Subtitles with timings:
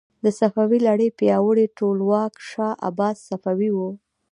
[0.23, 3.77] د صفوي لړۍ پیاوړی ټولواک شاه عباس صفوي و.